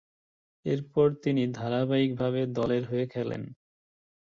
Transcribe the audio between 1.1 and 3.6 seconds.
তিনি ধারাবাহিকভাবে দলের হয়ে খেলেন।